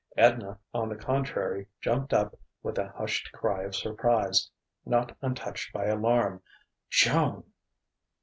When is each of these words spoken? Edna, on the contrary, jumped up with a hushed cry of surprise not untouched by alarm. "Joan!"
Edna, 0.17 0.57
on 0.73 0.89
the 0.89 0.95
contrary, 0.95 1.67
jumped 1.79 2.11
up 2.11 2.35
with 2.63 2.79
a 2.79 2.87
hushed 2.89 3.31
cry 3.33 3.61
of 3.61 3.75
surprise 3.75 4.49
not 4.83 5.15
untouched 5.21 5.71
by 5.73 5.85
alarm. 5.85 6.41
"Joan!" 6.89 7.43